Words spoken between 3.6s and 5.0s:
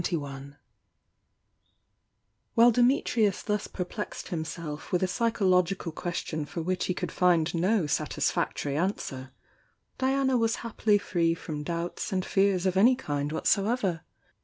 perplexed himself